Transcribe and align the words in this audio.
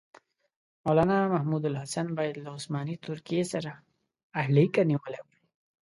مولنا 0.85 1.17
محمودالحسن 1.33 2.07
باید 2.17 2.35
له 2.43 2.49
عثماني 2.57 2.95
ترکیې 3.05 3.43
سره 3.53 3.71
اړیکه 4.41 4.81
نیولې 4.89 5.19
وای. 5.25 5.39